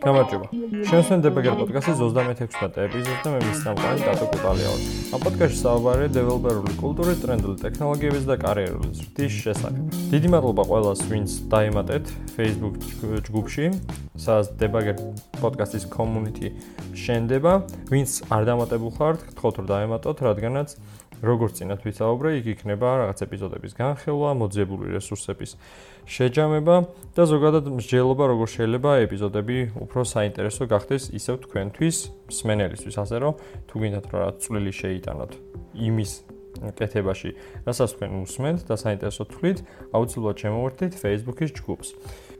[0.00, 0.46] გამარჯობა.
[0.90, 4.80] შენსენ დებეგერ პოდკასტის 36-მე ეპიზოდზე მე მის სამყარო დატო კუტალია ვარ.
[5.14, 9.84] ამ პოდკასტში საუბარია დეველოპერული კულტურის, ტრენდული ტექნოლოგიების და კარიერული ზრდის შესახებ.
[10.14, 12.04] დიდი მადლობა ყველას, ვინც დაემატეთ
[12.36, 12.74] Facebook
[13.28, 13.64] ჯგუფში,
[14.24, 14.96] სადაც დებეგერ
[15.40, 16.48] პოდკასტის community
[16.96, 17.52] შენდება.
[17.92, 20.68] ვინც არ დამატებულ ხართ, გთხოვთ რომ დაემატოთ, რადგანაც
[21.20, 25.50] როგორც წინათ ვისაუბრე, იქ იქნება რაღაც ეპიზოდების განხილვა, მოძიებული რესურსების
[26.08, 26.76] შეჯამება
[27.16, 31.96] და ზოგადად მსჯელობა, როგორ შეიძლება ეპიზოდები უფრო საინტერესო გახდეს ისევ თქვენთვის,
[32.32, 33.32] მსმენელისთვის, ასე რომ
[33.68, 35.32] თუ გინდათ რა წვლილი შეიტანოთ
[35.76, 36.12] იმის
[36.76, 37.30] კეთებაში,
[37.64, 39.58] რასაც თქვენ უსმენთ და საინტერესო თვლით,
[39.96, 41.88] აუცილებლად შემოვერთდით Facebook-ის ჯგუფს.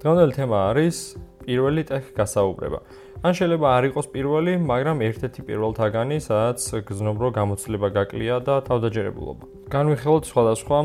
[0.02, 0.96] დღევანდელი თემა არის
[1.44, 2.80] პირველი ტექ გასაუბრება.
[3.20, 9.44] ან შეიძლება არ იყოს პირველი, მაგრამ ერთ-ერთი პირველთაგანი, სადაც გზნობ რო გამოცდილება გაკლია და თავდაჯერებულობა.
[9.68, 10.78] განვიხილოთ სხვადასხვა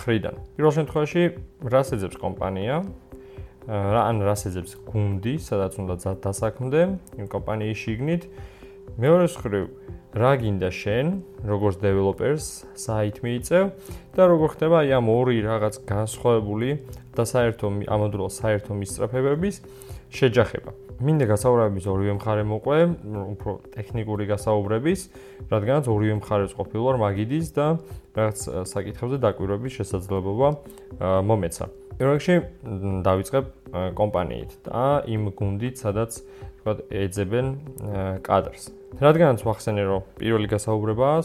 [0.00, 0.34] ხრიდან.
[0.54, 1.22] პირველ შემთხვევაში,
[1.66, 2.76] რას ეძებს კომპანია?
[3.70, 5.94] ან რას ეძებს გუნდი, სადაც უნდა
[6.24, 6.80] დასაქმდე
[7.30, 8.22] კომპანიის შიგნით?
[8.98, 9.66] მეორე მხრივ,
[10.10, 11.06] რა გინდა შენ,
[11.46, 13.64] როგორც დეველოპერს, საით მიიწევ
[14.16, 16.70] და როგორ ხდება აი ამ ორი რაღაც განსხვავებული
[17.14, 19.56] და საერთო ამავდროულად საერთო მისწრაფებების
[20.10, 20.70] შეჯახება.
[21.00, 22.78] მინდა გასაუბრების ორივე მხარე მოყვე,
[23.38, 25.00] უფრო ტექნიკური გასაუბრების,
[25.48, 27.66] რადგანაც ორივე მხარეს ყოფილვარ მაგიდის და
[28.18, 30.48] რაღაც საკითხებზე დაკვირვების შესაძლებლობა
[31.24, 31.79] მომეცა.
[32.00, 32.34] პირველში
[33.04, 33.48] დავიწყებ
[33.92, 36.16] კომპანიით და იმ გუნდით, სადაც
[36.64, 37.46] თქვა ეძებენ
[38.24, 38.72] კადრს.
[39.04, 41.18] რადგანაც ვახსენე, რომ პირველი გასაუბრებაა,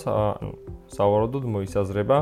[0.91, 2.17] სავარაუდოდ მოისაზრება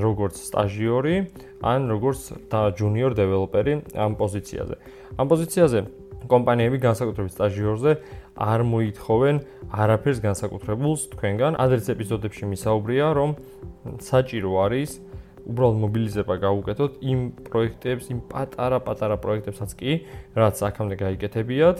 [0.00, 1.16] როგორც სტაჟიორი,
[1.60, 4.74] ან როგორც და ჯუნიორ დეველოპერი ამ პოზიციაზე.
[5.20, 5.78] ამ პოზიციაზე
[6.24, 7.92] კომპანიები განსაკუთრებით სტაჟიორზე
[8.48, 9.36] არ მოითხოვენ
[9.76, 11.52] არაფერს განსაკუთრებულს თქვენგან.
[11.60, 13.30] ადრეს ეპიზოდებში მისაუბრია, რომ
[14.00, 15.04] საჭირო არის
[15.48, 19.92] უბრალოდ მობილიზება გაუკეთოთ იმ პროექტებს, იმ პატარა-პატარა პროექტებსაც კი,
[20.36, 21.78] რაც აქამდე გაიკეთებიათ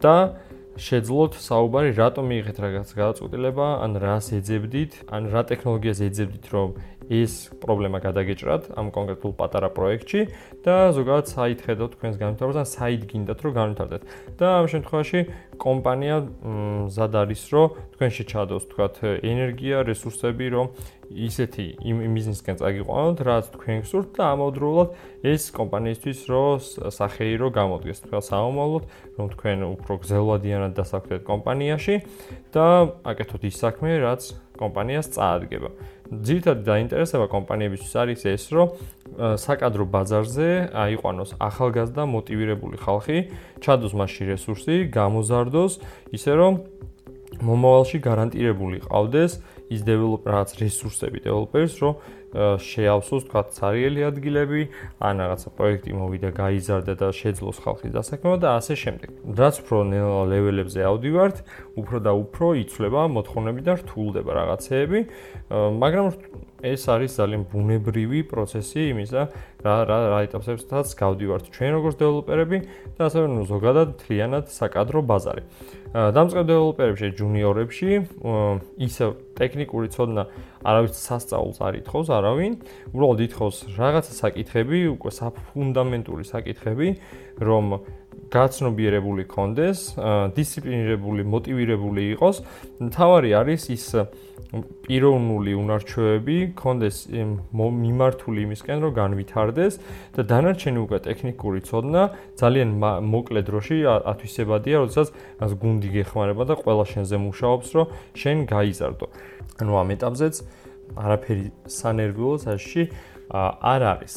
[0.00, 0.16] და
[0.80, 6.68] შეძლოთ საუბარი რატომ მიიღეთ რაღაც გადაწყვეტილება, ან რას ეძებდით, ან რა ტექნოლოგიას ეძებდით, რომ
[7.10, 10.20] ის პრობლემა გადაგეჭრათ ამ კონკრეტულ პატარა პროექტში
[10.62, 14.02] და ზოგადად საით ხედავთ თქვენს განვითარებას ან საით გინდათ რომ განვითარდეთ.
[14.38, 15.20] და ამ შემთხვევაში
[15.58, 16.16] კომპანია
[16.86, 17.66] მზად არის რომ
[17.98, 18.94] თქვენში ჩადოს თქვათ
[19.26, 20.66] ენერგია, რესურსები, რომ
[21.10, 24.88] ისეთი იმ ბიზნესკენ წაგიყვანოთ, რაც თქვენ გსურთ და ამავდროულად
[25.26, 26.44] ეს კომპანიისთვის რო
[26.94, 28.84] სახეირო გამოდგეს, თქვა საომალოდ,
[29.18, 31.94] რომ თქვენ უფრო გზელვადიანად დასაქმდეთ კომპანიაში
[32.54, 32.66] და
[33.10, 34.22] აკეთოთ ის საქმე, რაც
[34.60, 35.70] კომპანიას წაადგება.
[36.10, 38.68] ძირითადად დაინტერესება კომპანიებისთვის არის ეს, რომ
[39.38, 43.18] საკადრო ბაზარზე აიყვანოს ახალგაზრდა მოტივირებული ხალხი,
[43.62, 45.72] ჩადოს მასში რესურსი, გამოზარდოს,
[46.10, 46.52] ისე რომ
[47.46, 49.38] მომავალში გარანტირებული ყავდეს
[49.70, 51.94] ის დეველოპერაც რესურსები დეველოპერს, რომ
[52.34, 54.62] შეავსოს თქვა ცარიელი ადგილები,
[55.02, 59.10] ან რაღაცა პროექტი მოვიდა, გაიზარდა და შეძლოს ხალხის დასაქმება და ასე შემდეგ.
[59.34, 59.78] რაც უფრო
[60.30, 61.36] ლეველებზე ავდივართ,
[61.80, 64.98] უფრო და უფრო იცვლება მოთხოვნები და რთულდება რაღაცეები,
[65.50, 66.06] მაგრამ
[66.60, 69.22] ეს არის ძალიან ბუნებრივი პროცესი იმისა,
[69.64, 72.58] რა რა რა ეტაპებსაც გავდივართ ჩვენ როგორც დეველოპერები
[73.00, 75.42] და ასევე ნუ ზოგადად თლიანად საკადრო ბაზარი.
[75.90, 77.90] დამწყებ დეველოპერებში, ჯუნიორებში,
[78.76, 79.04] ისე
[79.40, 80.22] ტექნიკური ცოდნა
[80.60, 82.52] არავის სასწაულს არ ითხოვს არავინ,
[82.92, 86.88] უბრალოდ ითხოვს რაღაცა საკითხები, უკვე საფუნდამენტური საკითხები,
[87.40, 87.66] რომ
[88.30, 89.98] გაცნობიერებული კონდეს,
[90.36, 92.36] დისციპლინირებული, მოტივირებული იყოს.
[92.94, 93.84] თავარი არის ის
[94.50, 96.96] პიროვნული უნარჩვევები კონდეს
[97.54, 99.74] მიმართული იმისკენ რომ განვითარდეს
[100.16, 102.02] და დანარჩენი უკვე ტექნიკური ცოდნა
[102.34, 105.08] ძალიან მოკლე დროში ათვისებადია, როდესაც
[105.38, 107.86] ას გუნდი გეხმარება და ყველა შენზე მუშაობს, რომ
[108.18, 109.06] შენ გაიზარდო.
[109.62, 110.34] ანუ ამ ეტაპზეც
[110.98, 112.82] არაფერი სანერვიულო საში
[113.30, 114.14] არ არის.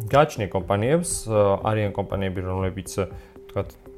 [0.00, 1.28] გაჩნია კომპანიებს,
[1.60, 2.90] არიან კომპანიები, რომლებიც
[3.50, 3.90] თქვათ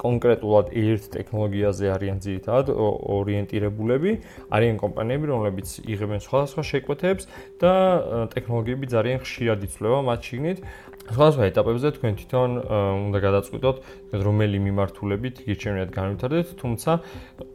[0.00, 2.70] კონკრეტულად ერთ ტექნოლოგიაზე არიან ძირითადად
[3.16, 4.12] ორიენტირებულები,
[4.56, 7.28] არიან კომპანიები, რომლებიც იღებენ სხვადასხვა შეკვეთებს
[7.60, 7.72] და
[8.32, 10.58] ტექნოლოგიები ძალიან ხშირად იცვლება მათ შიგნით.
[11.10, 12.50] სხვადასხვა ეტაპებზე თქვენ თვითონ
[13.10, 13.76] უნდა გადაწყვიტოთ,
[14.24, 16.90] რომელი მიმართულებით გირჩევნიათ განვითარდეთ, თუმცა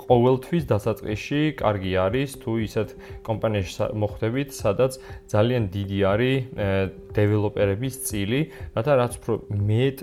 [0.05, 2.89] ყოველთვის დასაწყისში კარგი არის თუ ისეთ
[3.25, 4.91] კომპანიაში მოხვდებით, სადაც
[5.31, 6.35] ძალიან დიდი არის
[7.15, 8.41] დეველოპერების წილი,
[8.75, 9.97] რათა რაც უფრო მეტ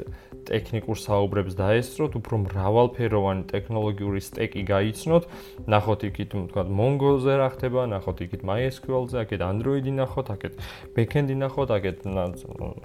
[0.49, 5.25] ტექნიკურ საუბრებს დაესწროთ, უფრო მრავალფეროვანი ტექნოლოგიური სტეკი გაიცნოთ.
[5.69, 10.53] ნახოთ იქით, თქვა, Mongo-ზე რა ხდება, ნახოთ იქით MySQL-ზე, აქეთ Android-ი ნახოთ, აქეთ
[10.97, 11.99] backend-ი ნახოთ, აქეთ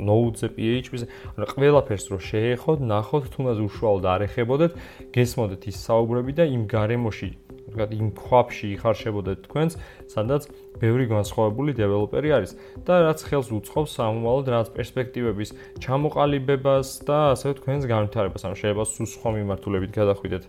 [0.04, 1.06] Node-ზე, PHP-ზე,
[1.38, 4.71] ანუ ყველაფერს რო შეეხოთ, ნახოთ, თუნდაც უშუალოდ არ ეხებოდეთ,
[5.15, 9.74] გესმოდეთ ის საუბრები და იმ გარემოში ვთქვათ, იმ ქვაფში იხარშებოდეთ თქვენს,
[10.08, 10.48] სადაც
[10.78, 12.52] ბევრი განსხვავებული დეველოპერი არის
[12.88, 15.50] და რაც ხელს უწყობს სამომავლოდ რაც პერსპექტივების
[15.84, 18.46] ჩამოყალიბებას და ასე თქვენს განვითარებას.
[18.48, 20.44] ანუ შეიძლება სულ სხვა მიმართულებით გადახვიდეთ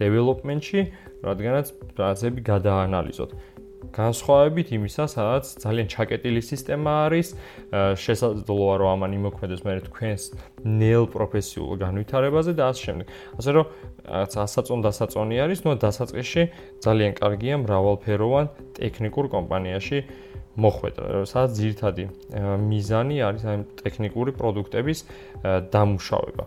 [0.00, 0.80] დეველოპმენტში,
[1.22, 1.66] რადგანაც
[1.98, 3.30] რაღაცები გადაანალიზოთ.
[3.90, 7.28] განსხვავებით იმისა, სადაც ძალიან ჩაკეტილი სისტემა არის,
[7.98, 10.22] შესაძლოა რომ ამან იმოქმედოს მე თქვენს
[10.62, 13.06] ნელ პროფესიულ განვითარებაზე და ასე შემდეგ.
[13.42, 13.64] ასე რომ
[14.06, 16.42] რაღაც ასაწონ დასაწონი არის, ნუ დასაწყისში
[16.84, 18.46] ძალიან კარგია მრავალფეროვან
[18.78, 19.98] ტექნიკურ კომპანიაში
[20.52, 22.04] მოხვედრა, სადაც ძირთადი
[22.68, 24.98] მიზანი არის აი ტექნიკური პროდუქტების
[25.72, 26.44] დამუშავება.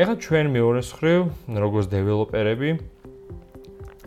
[0.00, 1.20] ეხლა ჩვენ მეორე მხრივ,
[1.60, 2.70] როგორც დეველოპერები,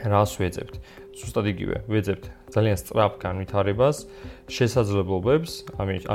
[0.09, 0.73] რას ვეძებთ?
[1.19, 2.25] ზუსტად იგივე, ვეძებთ
[2.55, 3.97] ძალიან სწრაფ განვითარებას,
[4.49, 5.51] შესაძლებლობებს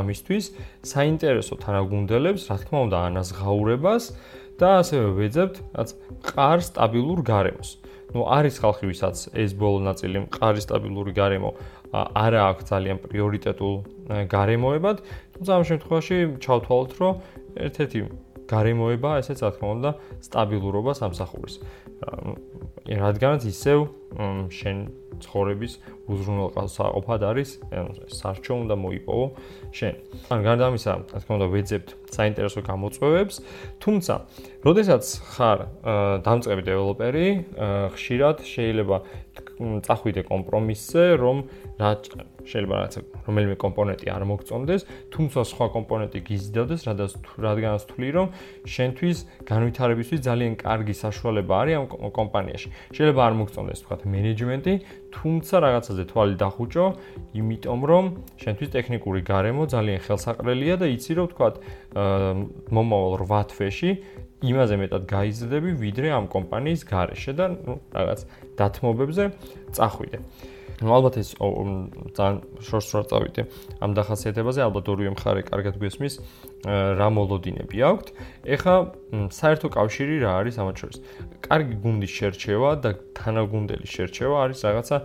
[0.01, 0.45] ამისთვის,
[0.83, 4.05] საინტერესო თანაგუნდელებს, რა თქმა უნდა, ანაზღაურებას
[4.59, 5.89] და ასევე ვეძებთ, რაც
[6.25, 7.71] ყარ სტაბილურ გარემოს.
[8.15, 11.51] ну არის ხალხი ვისაც ეს ბოლო ნაწილი მყარი სტაბილური გარემო
[11.95, 13.75] არა აქვს ძალიან პრიორიტეტულ
[14.31, 14.97] გარემოებად,
[15.35, 17.15] თუმცა ამ შემთხვევაში ჩავთვალოთ, რომ
[17.67, 17.99] ერთ-ერთი
[18.47, 19.91] გარემოება ესეც რა თქმა უნდა
[20.27, 21.55] სტაბილურობას ამსახურებს.
[22.85, 23.79] რადგანაც ისევ
[24.53, 24.77] შენ
[25.25, 25.73] ცხოვრების
[26.11, 27.51] უზრუნველყოფად არის
[28.13, 29.27] სარჩო უნდა მოიპოვო
[29.73, 29.95] შენ.
[30.35, 33.37] ან გარდა ამისა, რა თქმა უნდა, ვეძებთ საინტერესო გამოწვევებს,
[33.81, 34.15] თუმცა,
[34.67, 35.59] როდესაც ხარ
[36.27, 37.27] დამწყები დეველოპერი,
[37.95, 38.97] ხშირად შეიძლება
[39.87, 41.37] წახვიდე კომპრომისზე, რომ
[41.81, 41.91] რა
[42.45, 42.95] შეიძლება რაც
[43.25, 44.83] რომელიმე კომპონენტი არ მოგწონდეს,
[45.15, 47.09] თუმცა სხვა კომპონენტი გიზიდავდეს, რადგან
[47.47, 48.27] რადგანაც თვლი რომ
[48.75, 49.19] შენთვის
[49.49, 51.87] განვითარებისთვის ძალიან კარგი საშუალება არის ამ
[52.21, 52.69] კომპანიაში.
[52.95, 54.75] შეიძლება არ მოგწონდეს თქვა მენეჯმენტი,
[55.15, 56.87] თუმცა რაღაცაზე თვალი დახუჭო,
[57.39, 58.05] იმიტომ რომ
[58.43, 61.49] შენთვის ტექნიკური გარემო ძალიან ხელსაყრელია და იცი რომ თქვა
[62.75, 63.91] მომავალ 8 თვეში
[64.45, 68.21] იმაზე მეტად გაიზრდები, ვიდრე ამ კომპანიის გარეშე და ნუ რაღაც
[68.59, 69.25] დათმობებზე
[69.73, 70.19] წახვიდე.
[70.83, 73.43] Ну ალბათ ეს ძალიან შორს რა წავიდე
[73.85, 76.19] ამ დახასიათებაზე ალბათ ორივე მხარე კარგად გვესმის
[76.65, 78.07] რა მოლოდინები აქვთ
[78.57, 78.77] ეხა
[79.31, 80.99] საერთო კავშირი რა არის ამათ შორის
[81.45, 84.97] კარგი გუნდის შერჩევა და თანაგუნდელი შერჩევა არის რაღაცა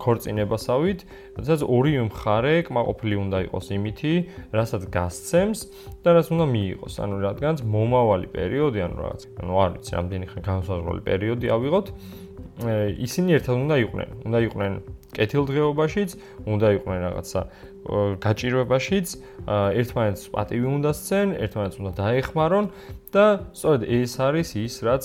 [0.00, 1.04] ქორწინებასავით
[1.36, 4.14] როდესაც ორივე მხარე კმაყოფილი უნდა იყოს იმითი
[4.56, 5.60] რასაც გასცემს
[6.00, 10.44] და რაც უნდა მიიღოს ანუ რადგანაც მომავალი პერიოდი ანუ რაღაც ანუ არ ვიცი რამდენი ხანი
[10.48, 11.86] განსაზღვრული პერიოდი ავიღოთ
[13.06, 14.08] ისინი ერთად უნდა იყვნენ.
[14.26, 14.72] უნდა იყვნენ
[15.16, 16.10] კეთილდღეობაშიც,
[16.46, 17.40] უნდა იყვნენ რაღაცა
[18.20, 19.06] გაჭირვებაშიც,
[19.80, 22.64] ერთმანეთს პატივი უნდა სცენ, ერთმანეთს უნდა დაეხმარონ
[23.14, 23.26] და
[23.56, 25.04] სწორედ ეს არის ის, რაც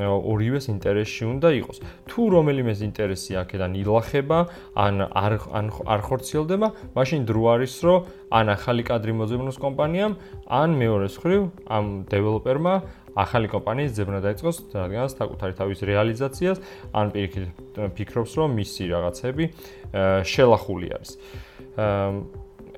[0.00, 1.78] ორივეს ინტერესში უნდა იყოს.
[2.08, 4.38] თუ რომელიმეს ინტერესი აქედან ილახება,
[4.72, 8.00] ან არ ან არ ხორციელდება, მაშინ დრო არის, რომ
[8.32, 10.12] ან ახალი კადრი მოძებნოს კომპანიამ,
[10.48, 12.74] ან მეორე მხრივ ამ დეველოპერმა
[13.12, 16.58] ახალი კომპანიის ძებნა დაიწყოს, რადგანაც საკუთარი თავის რეალიზაციას
[16.96, 17.46] ან პირიქით
[17.96, 19.44] ფიქრობს, რომ მისი რაღაცები
[20.24, 21.10] შელახული არის.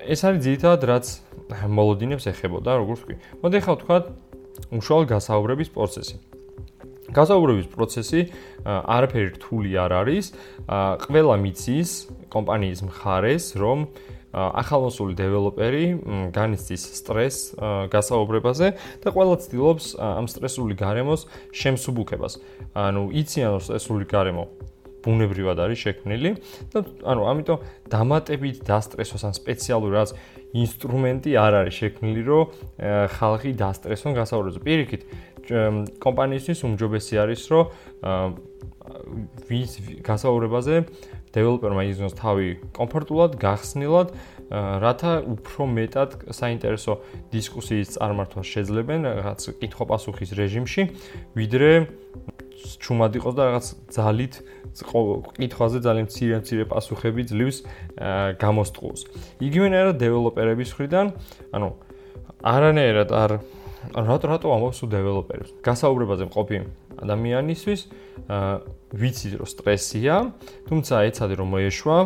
[0.05, 1.05] ეს არის ძირითადად რაც
[1.65, 3.15] მოლოდინებს ეხებოდა, როგორც ვთქვი.
[3.41, 3.97] მოდი ახლა ვთქვა
[4.75, 6.15] უშუალო გასაუბრების პროცესი.
[7.15, 8.19] გასაუბრების პროცესი
[8.65, 10.25] არაფერი რთული არ არის.
[11.05, 11.89] ყველა მიცის
[12.33, 13.87] კომპანიის მხარეს, რომ
[14.35, 15.85] ახალმოსული დეველოპერი
[16.35, 17.37] განიცდის სტრეს
[17.91, 18.67] გასაუბრებაზე
[19.03, 22.39] და ყველა ცდილობს ამ სტრესული გარემოს შემსუბუქებას.
[22.75, 24.43] ანუ იციან რომ სტრესული გარემო
[25.05, 26.29] ბუნებრივად არის შექმნილი
[26.73, 27.59] და ანუ ამიტომ
[27.93, 30.09] დამატებით დასტრესოს ან სპეციალური რაც
[30.57, 32.43] ინსტრუმენტი არ არის შექმნილი რომ
[33.15, 34.59] ხალხი დასტრესონ გასაუბრებზე.
[34.65, 35.01] პირიქით
[36.01, 37.63] კომპანიისთვის უმჯობესი არის რომ
[39.49, 39.71] ვის
[40.05, 40.75] გასაუბრებაზე
[41.35, 44.15] დეველოპერმა იზნოს თავი კომფორტულად, გახსნილად,
[44.51, 46.93] რათა უფრო მეტად საინტერესო
[47.33, 50.81] დისკუსიის წარმართვა შეძლებენ რაღაც კითხვა-პასუხის რეჟიმში,
[51.35, 51.71] ვიდრე
[52.81, 54.33] ჩუმად იყოს და რაღაც ძალით
[54.75, 57.57] კითხვაზე ძალიან მცირე-მცირე პასუხები ძლივს
[58.41, 58.99] გამოსტყუს.
[59.43, 61.05] იგივენაირად დეველოპერების მხრიდან,
[61.55, 61.69] ანუ
[62.45, 63.31] არანაირად არ
[63.93, 65.49] რატო რატო ამბობს უ დეველოპერებს?
[65.61, 66.57] გასაუბრებაზე მყოფი
[67.03, 67.81] ადამიანისთვის
[68.95, 70.13] ვიცი რომ სტრესია,
[70.71, 71.97] თუმცა ეცადე რომ მოეშვა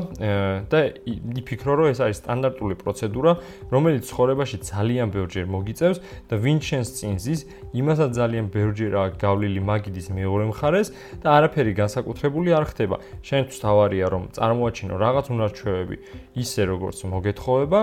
[0.73, 3.31] და იფიქრო რომ ეს არის სტანდარტული პროცედურა,
[3.69, 5.97] რომელიც ცხოვრებაში ძალიან ბევრჯერ მოგიწევს
[6.29, 7.45] და ვინ შენს წინ ზის,
[7.77, 10.87] იმასაც ძალიან ბევრჯერაა გავლილი მაგიდის მეორე მხარეს
[11.21, 12.97] და არაფერი განსაკუთრებული არ ხდება.
[13.21, 15.95] შენთვის თავარია რომ წარმოაჩინო რაღაც უნარჩვევები
[16.41, 17.79] ისე როგორც მოგეთხოვება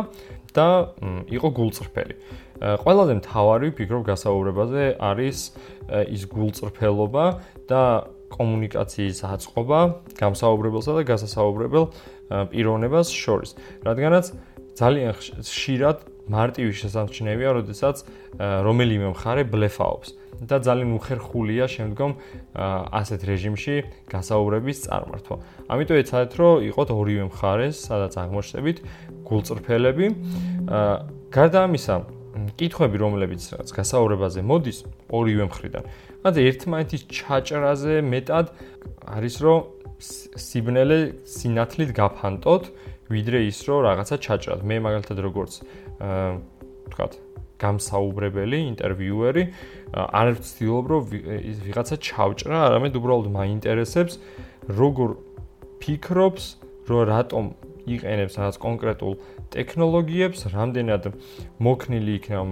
[0.50, 0.68] და
[1.30, 2.14] იყო გულწრფელი.
[2.60, 5.38] ყველაზე მთავარი ვფიქრობ გასაუბრებაზე არის
[6.08, 7.24] ის გულწრფელობა
[7.68, 7.82] და
[8.32, 9.80] კომუნიკაციის აწყობა
[10.18, 11.84] გამსაუბრებელსა და გასასაუბრებელ
[12.50, 13.50] პიროვნებას შორის.
[13.86, 14.24] რადგანაც
[14.76, 15.96] ძალიან ხშირად
[16.26, 17.96] მარტივი შესამჩნევია, როდესაც
[18.40, 20.08] რომელიმე მხარე ბლეფაობს.
[20.36, 22.10] და ძალიან უხერხულია შემდგომ
[22.92, 23.74] ასეთ რეჟიმში
[24.12, 25.36] გასაუბრების წარმართვა.
[25.72, 28.76] ამიტომ ეცადეთ, რომ იყოთ ორივე მხარეს, სადაც აღმოჩნდებით
[29.24, 30.06] გულწრფელები.
[31.32, 31.94] გარდა ამისა,
[32.54, 34.78] კითხვები, რომლებიც რაც გასაუბრებაზე მოდის
[35.10, 35.84] ორივე მხრიდან,
[36.26, 38.46] ანუ ერთმანეთის ჩაჭრაზე მეტად
[39.16, 39.58] არის, რომ
[40.36, 42.64] სიბნელე სინათლით გაფანტოთ,
[43.10, 44.60] ვიდრე ის, რომ რაღაცა ჩაჭრათ.
[44.66, 45.52] მე მაგალითად როგორც
[46.02, 46.30] აა
[46.86, 47.12] ვთქვათ,
[47.56, 49.44] გამსაუბრებელი, ინტერვიუერი,
[49.96, 51.02] არ ვცდილობ, რომ
[51.64, 54.20] ვიღაცა ჩავჭრა, არამედ უბრალოდ მაინტერესებს,
[54.68, 55.16] როგორ
[55.80, 56.44] ფიქრობს,
[56.90, 57.44] რომ რატომ
[57.86, 59.14] იყენებს რაღაც კონკრეტულ
[59.54, 61.04] ტექნოლოგიებს, რამდენად
[61.62, 62.44] მოქნილი იქნება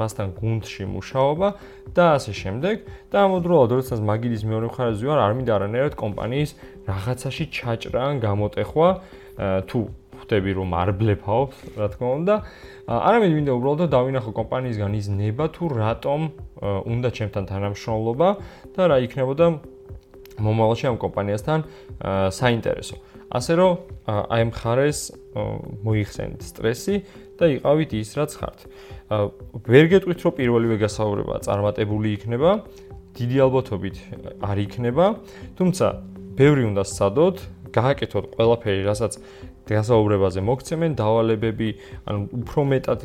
[0.00, 1.48] მასთან გუნდში მუშაობა
[1.96, 2.76] და ასე შემდეგ.
[3.10, 6.50] და ამავდროულად, როდესაც მაგიდის მეორე მხარეზე ვარ, არ მინდა არანაირად კომპანიის
[6.88, 8.88] რაღაცაში ჩაჭრა ან გამოტეხვა
[9.68, 9.78] თუ
[10.14, 12.34] ხვდები რომ არ ბლეფაობ, რა თქმა უნდა.
[12.86, 16.20] არამედ მინდა უბრალოდ დავინახო კომპანიისგან ის ნება თუ რატომ
[16.92, 18.28] უნდა ჩემთან თანამშრომლობა
[18.76, 19.46] და რა იქნებოდა
[20.38, 21.58] მომავალში ამ კომპანიასთან
[22.30, 22.96] საინტერესო.
[23.34, 23.72] ასე რომ
[24.06, 25.00] აი ამ ხარეს
[25.34, 26.96] მოიხსენით სტრესი
[27.34, 28.58] და იყავით ის რაც ხართ.
[29.66, 32.50] ვერ გეტყვით რომ პირველივე გასაუბრება წარმატებული იქნება,
[33.18, 33.96] დიდი ალბათობით
[34.38, 35.06] არ იქნება,
[35.58, 35.86] თუმცა
[36.38, 37.36] ბევრი უნდა სცადოთ,
[37.74, 39.18] გააკეთოთ ყველაფერი, რასაც
[39.64, 41.68] გასაუბრებაზე მოგცემენ დავალებები,
[42.04, 43.00] ანუ უფრო მეტად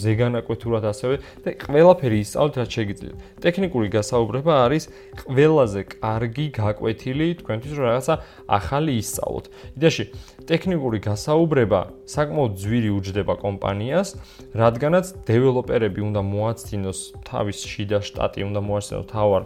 [0.00, 3.16] ზეგანაკვეთურად ასევე და ყველაფერი ისწავლეთ რაც შეგიძლიათ.
[3.44, 4.84] ტექნიკური გასაუბრება არის
[5.28, 8.14] ყველაზე კარგი გაკვეთილი თქვენთვის რომ რაღაცა
[8.48, 9.44] ახალი ისწავლოთ.
[9.76, 10.04] იდეაში
[10.48, 14.08] ტექნიკური გასაუბრება საკმაოდ ძვირი უჯდება კომპანიას,
[14.56, 19.42] რადგანაც დეველოპერები უნდა მოაცდინოს თავის შიდა შტატი, უნდა მოაცდინოს თავარ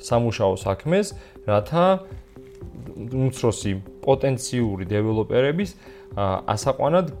[0.00, 1.12] სამუშაო საქმეს,
[1.44, 1.84] რათა
[3.00, 3.74] უმცროსი
[4.04, 5.74] პოტენციური დეველოპერების
[6.56, 7.12] ასაყვანად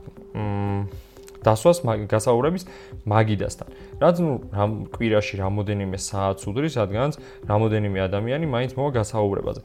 [1.44, 2.64] დასვას გასაუბრების
[3.06, 3.68] მაგიდასთან.
[4.00, 7.14] რაც ნუ რამ კვირაში რამოდენიმე საათს უდრის, რადგანაც
[7.48, 9.60] რამოდენიმე ადამიანი მაინც მოვა გასაუბრებაზე.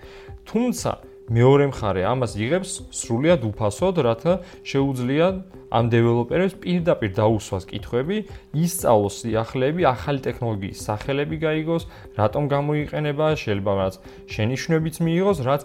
[0.47, 0.91] თუმცა
[1.25, 5.27] მეორე მხარე ამას იღებს სრულად უფასოდ, რათა შეუძლია
[5.73, 8.17] ამ დეველოპერებს პირდაპირ დაუსვას კითხვები,
[8.53, 13.93] ისწავლოს სიახლეები, ახალი ტექნოლოგიის სახელები გაიგოს, რატომ გამოიყენება, შეიძლება რაც
[14.29, 15.61] შენიშვნებიც მიიღოს, რაც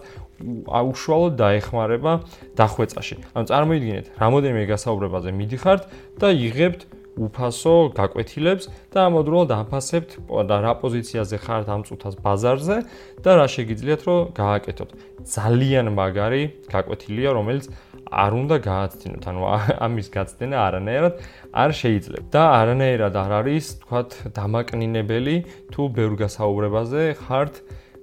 [0.67, 2.11] აუშუალოდ დაეხმარება
[2.57, 3.15] დახვეწაში.
[3.35, 5.81] ანუ წარმოიდგინეთ, რამოდენიმე გასაუბრებაზე მიდიხართ
[6.21, 6.81] და იღებთ
[7.19, 10.11] უფასო გაკვეთილებს და ამოდროულად აფასებთ
[10.47, 12.77] და რა პოზიციაზე ხართ ამ წუთას ბაზარზე
[13.19, 14.89] და რა შეგიძლიათ რომ გააკეთოთ.
[15.27, 17.65] ძალიან მაგარი გაკვეთილია, რომელიც
[18.11, 19.41] არ უნდა გააცდინოთ, ანუ
[19.85, 21.13] ამის გაცდენა არანაირად
[21.51, 22.19] არ შეიძლება.
[22.31, 25.35] და არანაირად არ არის, თქვათ, დამაკნინებელი
[25.71, 27.53] თუ ბევრ გასაუბრებაზე ხართ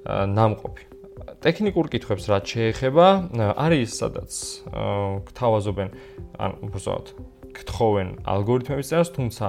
[0.09, 0.88] ნამყოფი.
[1.45, 3.07] ტექნიკურ კითხვებს რაც შეეხება,
[3.57, 4.31] არის სადაც
[5.29, 5.89] გთავაზობენ,
[6.39, 7.07] ან უბრალოდ
[7.59, 9.47] გთხოვენ ალგორითმების წერას, თუმცა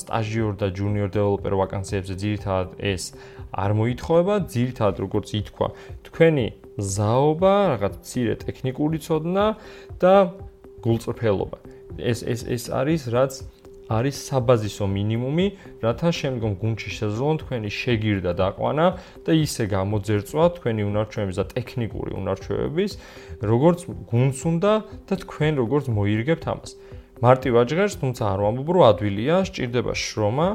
[0.00, 3.12] სტაჟიორ და ჯუნიორ დეველოპერ ვაკანსიებზე ძირითადად ეს
[3.52, 5.68] არ მოითხოვება, ძირითადად როგორც ითქვა,
[6.08, 6.46] თქვენი
[6.78, 9.46] ზაობა, რაღაც ცირე ტექნიკური ცოდნა
[9.98, 10.14] და
[10.84, 11.58] გულწრფელობა.
[11.98, 13.32] ეს ეს ეს არის რაც
[13.88, 15.46] არის საბაზისო მინიმუმი,
[15.80, 18.86] რათა შემდგომ გუნდში შეძლონ თქვენი შეგირდა დაყვანა
[19.24, 22.92] და ისე გამოძერწვა თქვენი უნარჩვევების და ტექნიკური უნარჩვევების,
[23.48, 23.78] როგორც
[24.12, 24.72] გუნდს უნდა
[25.08, 26.70] და თქვენ როგორც მოირგებთ ამას.
[27.18, 30.48] მარტივ აჯღერს, თუმცა არ ვამბობ, რომ ადვილია, სჭირდება შრომა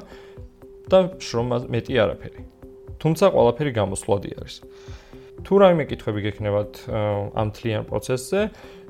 [0.87, 2.41] და შრომა მეტი არაფერი.
[3.03, 4.55] თუმცა ყველაფერი გამოსვლადი არის.
[5.41, 6.71] თუ რაიმე კითხვები გექნებათ
[7.33, 8.39] ამ თლიან პროცესზე,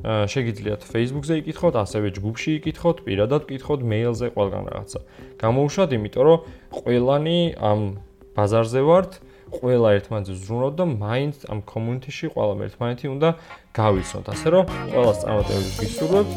[0.03, 4.99] შეგიძლიათ Facebook-ზე იკითხოთ, ასევე ჯგუფში იკითხოთ, პირადად იკითხოთ, მეილზე, ყველგან რაღაცა.
[5.39, 6.39] გამოუშვათ, იმიტომ რომ
[6.83, 7.79] ყველანი ამ
[8.35, 9.11] ბაზარზე ვართ,
[9.53, 13.29] ყველა ერთმანეთს ზრუნავთ და მაინც ამ community-ში ყველა ერთმანეთი უნდა
[13.77, 14.25] გავიცნოთ.
[14.33, 16.33] ასე რომ, ყველას წარმატებები გისურვებთ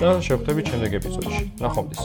[0.00, 1.42] და შევხვდებით შემდეგ ეპიზოდში.
[1.62, 2.00] ნახვამდის.